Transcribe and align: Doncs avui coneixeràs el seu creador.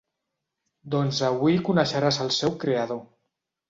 Doncs 0.95 1.21
avui 1.29 1.61
coneixeràs 1.69 2.21
el 2.29 2.37
seu 2.43 2.59
creador. 2.67 3.09